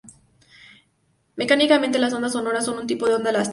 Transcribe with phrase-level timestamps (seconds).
[1.35, 3.49] Mecánicamente las ondas sonoras son un tipo de onda elástica.